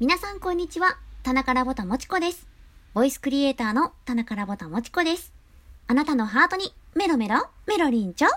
[0.00, 0.96] 皆さんこんにちは。
[1.22, 2.48] 田中らぼたもちこです。
[2.94, 5.34] ボイスクリエイターの田中らぼたもちこです。
[5.88, 8.28] あなたのハートにメロメロ、メロリンチョ。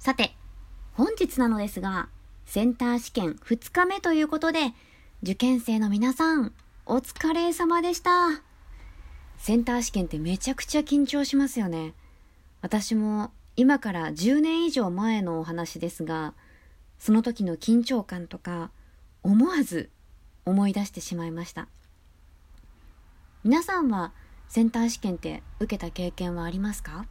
[0.00, 0.34] さて、
[0.94, 2.08] 本日なのですが、
[2.44, 4.72] センター試験2日目ということで、
[5.22, 6.52] 受験生の皆さん、
[6.86, 8.42] お疲れ様でした。
[9.38, 11.94] センター試験ってめちゃくちゃ緊張しますよね。
[12.62, 16.34] 私も今から10年以上前のお話ですが、
[16.98, 18.72] その時の緊張感とか、
[19.22, 19.88] 思わず
[20.44, 21.68] 思い出してしまいました。
[23.44, 24.12] 皆さんは
[24.48, 27.06] センター試験って受けた経験はありますか？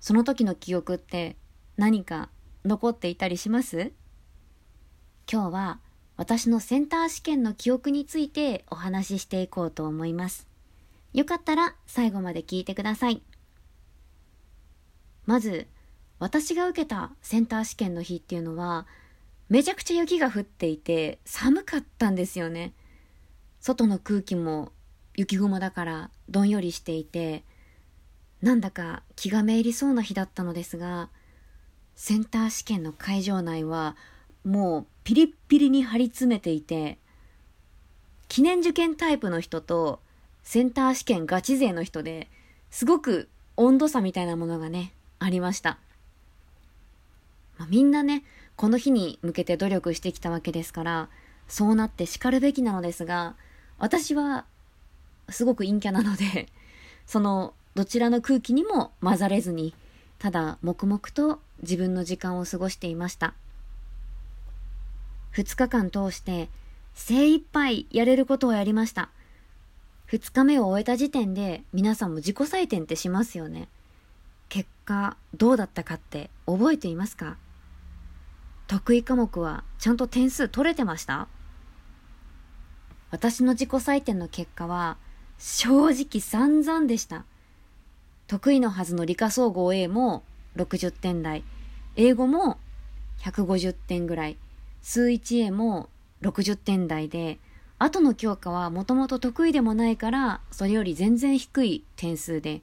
[0.00, 1.36] その時の記憶って
[1.76, 2.28] 何か
[2.64, 3.92] 残っていたりします？
[5.30, 5.78] 今日は
[6.16, 10.48] 私のセンター試験の記憶についてお話ししていこうと思います。
[11.14, 13.22] よかったら最後まで聞いてください。
[15.26, 15.66] まず
[16.18, 18.86] 私が受けたセンター試験の日っていうのは
[19.48, 22.72] めちゃくちゃ雪が降っていて寒かったんですよね。
[23.60, 24.72] 外の空気も
[25.16, 27.44] 雪雲だからどんよりしていて、
[28.42, 31.08] なんだか気がめいりそうな日だったのですが、
[31.96, 33.96] センター試験の会場内は
[34.44, 36.98] もうピリッピリに張り詰めていて、
[38.28, 40.00] 記念受験タイプの人と
[40.42, 42.28] センター試験ガチ勢の人で
[42.70, 45.78] すごく温度差みたいなものがね、ありました。
[47.58, 48.22] まあ、みんなね、
[48.58, 51.08] この日に向けて努力してきたわけですから、
[51.46, 53.36] そうなって叱るべきなのですが、
[53.78, 54.46] 私は
[55.28, 56.48] すごく陰キャなので、
[57.06, 59.74] そのどちらの空気にも混ざれずに、
[60.18, 63.34] ただ黙々と自分の時間を過ごしていました。
[65.34, 66.48] 2日間通して
[66.94, 69.10] 精一杯やれることをやりました。
[70.08, 73.68] 2日目を終えた時点で皆さんも自己採点ってしますよね。
[74.48, 77.36] 結果どうだったかって覚えていますか？
[78.68, 81.26] 得意科目はちゃんと点数取れてました？
[83.10, 84.98] 私の自己採点の結果は
[85.38, 87.24] 正直散々でした。
[88.26, 90.22] 得意のはずの理科総合 A も
[90.56, 91.44] 60点台、
[91.96, 92.58] 英語も
[93.20, 94.36] 150点ぐらい、
[94.82, 95.88] 数 1A も
[96.20, 97.38] 60点台で、
[97.78, 102.60] 後の教科はもともと得意でもないから、それより全然低い点数で、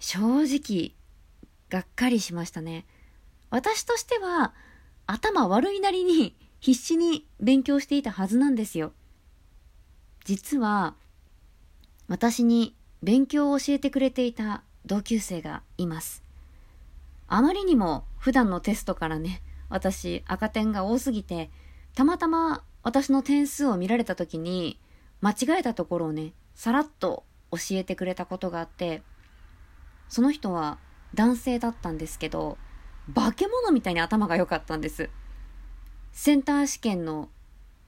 [0.00, 0.92] 正直、
[1.70, 2.84] がっかりしましたね。
[3.48, 4.52] 私としては、
[5.10, 8.92] 頭悪いなりに必死に勉強していたはずなんですよ。
[10.26, 10.96] 実は、
[12.08, 16.22] 私に勉強を教えてくれていた同級生がいます。
[17.26, 21.48] あまりにも普段のテストからね、私赤点が多すぎて、
[21.94, 24.78] たまたま私の点数を見られた時に、
[25.22, 29.02] 間違えたところをね、さらっと教えてくれたことがあって、
[30.10, 30.78] その人は
[31.14, 32.58] 男性だったんですけど、
[33.14, 35.10] 化け物みたいに頭が良かったんです。
[36.12, 37.28] センター試験の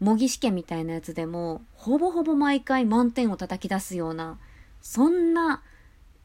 [0.00, 4.38] 模擬試験みたいなやつでも、ほぼほぼ毎回満点を叩き出すような、
[4.80, 5.62] そんな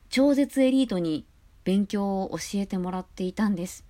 [0.09, 1.25] 超絶エリートに
[1.65, 3.83] 勉強を教えてもらっていたんです。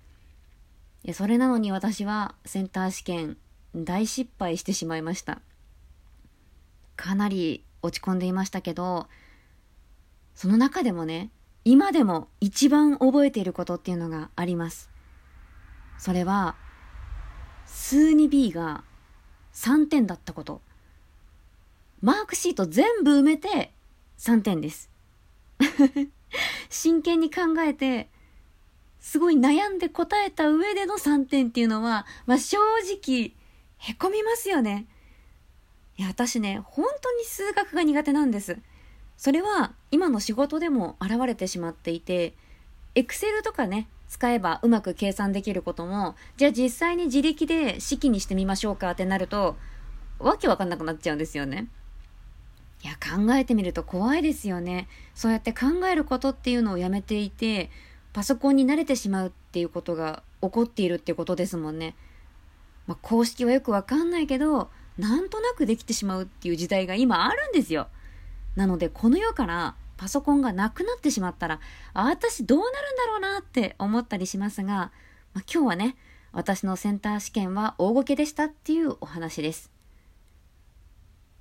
[1.04, 3.36] いやそれなのに私はセンター試験
[3.76, 5.40] 大失敗してしまいました。
[6.96, 9.06] かなり落ち込んでいましたけど、
[10.34, 11.30] その中でもね、
[11.64, 14.95] 今でも一番覚えていることっていうのがあります。
[15.98, 16.56] それは、
[17.66, 18.84] 数 2B が
[19.52, 20.60] 3点だったこと。
[22.00, 23.72] マークシート全部埋めて
[24.18, 24.90] 3点です。
[26.68, 28.08] 真剣に考えて、
[29.00, 33.32] すごい悩んで答えた上での3点っていうのは、まあ、正直、
[33.78, 34.86] へこみますよね。
[35.96, 38.58] いや、私ね、本当に数学が苦手なんです。
[39.16, 42.34] それは今の仕事でも現れてしまっていて、
[42.96, 49.56] エクセルとかね、使えばうまく計算できることも、じゃあ実際に自力で式にしてみましょうかってなると、
[50.18, 51.68] わけわかんなくなっちゃうんですよね。
[52.82, 54.88] いや、考えてみると怖いですよね。
[55.14, 57.70] そうやって考えることっていうのをやめていて、
[58.14, 61.94] パソコンに慣れてしまうっていうことが起こっているっていうことですもんね。
[62.86, 67.88] まあ、公式はよくわかんないけど、なんとなくできてしまうっていう時代が今あるんですよ。
[68.54, 71.60] なので、この世からパソコンがなくなってしまったら、
[71.94, 74.92] あ、私どうなるんだろうなって思ったりしますが、
[75.34, 75.96] まあ、今日はね、
[76.32, 79.70] 私のセンター試験は大ごけでしたっていうお話です。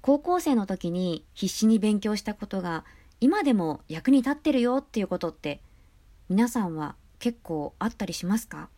[0.02, 2.86] 高校生の時に必死に勉強したことが
[3.20, 5.62] 今でも役に立ってるよっていうことって
[6.30, 8.70] 皆さんは結構あったりしますか？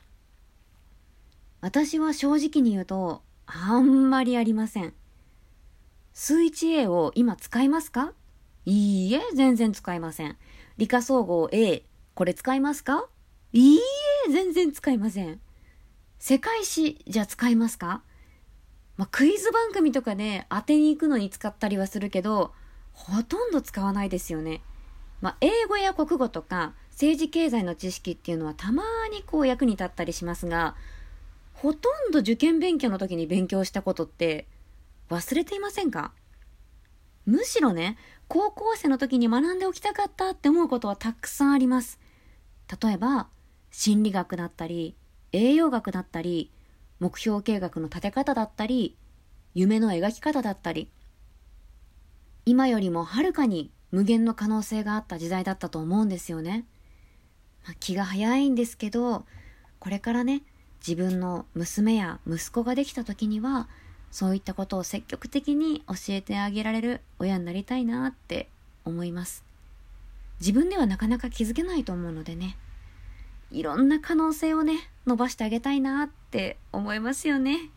[1.59, 4.93] 私は正直に言うとあんまりありません。
[6.13, 8.13] 数 1A を今使いますか？
[8.69, 10.35] いいえ、全然使いません。
[10.75, 11.85] 理科総合 A、
[12.15, 13.07] これ使いますか？
[13.53, 13.79] いい
[14.27, 15.39] え、全然使いません。
[16.19, 18.03] 世界史じゃ使いますか？
[18.97, 22.51] まあ、クイズ番組とかで当てに行くのに使ったりはするけど、
[22.91, 24.61] ほとんど使わないですよね。
[25.21, 28.83] まあ、英語や国語とか政治経済の知識っていうのはたま
[29.13, 30.75] にこう役に立ったりしますが、
[31.53, 34.45] ほとんど受験勉強の時に勉強したことって
[35.09, 36.11] 忘れていませんか？
[37.27, 37.97] むしろね、
[38.29, 41.99] 高校生の時に学んでおきたかったって思うことはたくさんあります。
[42.81, 43.27] 例えば、
[43.69, 44.95] 心理学だったり、
[45.33, 46.51] 栄養学だったり、
[46.99, 48.97] 目標計画の立て方だったり、
[49.53, 50.89] 夢の描き方だったり、
[52.45, 56.65] 今よりもはるかに無限の可能性があった時代だったと思うんですよね。
[57.65, 59.25] まあ、気が早いんですけど、
[59.79, 60.43] これからね、
[60.79, 63.67] 自分の娘や息子ができた時には、
[64.11, 68.47] そういったことを積極的に教えてあげられる親になりたいなって
[68.85, 69.43] 思います。
[70.39, 72.57] 自分ではなかなか気づけないと思うのでね。
[73.51, 77.69] いろんな可能性をね、伸ばしてあげたいなって思いますよね。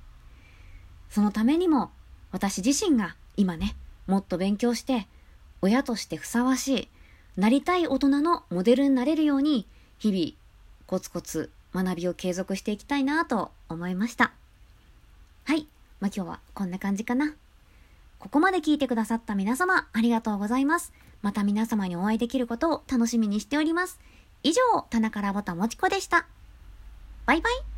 [1.10, 1.90] そのためにも、
[2.32, 5.06] 私自身が今ね、もっと勉強して、
[5.62, 6.88] 親としてふさわしい、
[7.36, 9.66] なりたい大人のモデルになれるように、
[9.98, 10.32] 日々、
[10.86, 14.32] コツコツ学びを継続していきたいなと思いました。
[15.44, 15.68] はい。
[16.00, 17.34] まあ、今日はこんな感じかな。
[18.18, 20.92] ここまで聞いてくださった皆様、ありがとうございます。
[21.22, 24.00] また皆様にお会いできることを楽しみにしております。
[24.42, 26.26] 以上、棚からぼたもちこでした。
[27.26, 27.69] バイバイ。